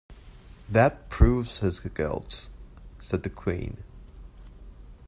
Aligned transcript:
‘That 0.67 1.09
proves 1.09 1.59
his 1.59 1.79
guilt,’ 1.79 2.49
said 2.97 3.21
the 3.21 3.29
Queen. 3.29 3.83